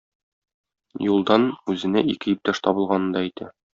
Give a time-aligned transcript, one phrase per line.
[1.07, 3.53] Юлдан үзенә ике иптәш табылганын да әйтте.